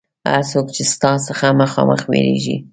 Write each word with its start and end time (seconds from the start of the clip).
هر 0.33 0.41
څوک 0.51 0.65
چې 0.75 0.83
ستا 0.93 1.11
څخه 1.27 1.45
مخامخ 1.61 2.01
وېرېږي. 2.09 2.55